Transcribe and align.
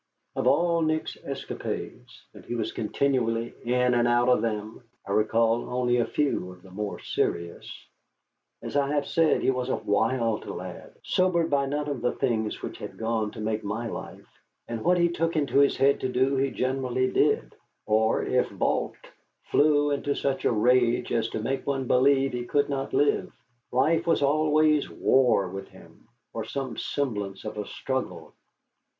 Of 0.35 0.47
all 0.47 0.81
Nick's 0.81 1.15
escapades, 1.25 2.25
and 2.33 2.43
he 2.43 2.55
was 2.55 2.71
continually 2.71 3.53
in 3.63 3.93
and 3.93 4.07
out 4.07 4.29
of 4.29 4.41
them, 4.41 4.81
I 5.05 5.11
recall 5.11 5.69
only 5.69 5.97
a 5.97 6.07
few 6.07 6.51
of 6.53 6.63
the 6.63 6.71
more 6.71 6.97
serious. 6.97 7.71
As 8.63 8.75
I 8.75 8.87
have 8.95 9.05
said, 9.05 9.43
he 9.43 9.51
was 9.51 9.69
a 9.69 9.75
wild 9.75 10.47
lad, 10.47 10.95
sobered 11.03 11.51
by 11.51 11.67
none 11.67 11.87
of 11.87 12.01
the 12.01 12.13
things 12.13 12.63
which 12.63 12.79
had 12.79 12.97
gone 12.97 13.29
to 13.33 13.39
make 13.41 13.63
my 13.63 13.85
life, 13.85 14.25
and 14.67 14.83
what 14.83 14.97
he 14.97 15.07
took 15.07 15.35
into 15.35 15.59
his 15.59 15.77
head 15.77 15.99
to 15.99 16.09
do 16.09 16.35
he 16.35 16.49
generally 16.49 17.11
did, 17.11 17.53
or, 17.85 18.23
if 18.23 18.49
balked, 18.51 19.05
flew 19.51 19.91
into 19.91 20.15
such 20.15 20.45
a 20.45 20.51
rage 20.51 21.11
as 21.11 21.29
to 21.29 21.39
make 21.39 21.67
one 21.67 21.85
believe 21.85 22.33
he 22.33 22.45
could 22.45 22.69
not 22.69 22.91
live. 22.91 23.31
Life 23.71 24.07
was 24.07 24.23
always 24.23 24.89
war 24.89 25.47
with 25.47 25.67
him, 25.67 26.07
or 26.33 26.43
some 26.43 26.75
semblance 26.75 27.45
of 27.45 27.55
a 27.59 27.67
struggle. 27.67 28.33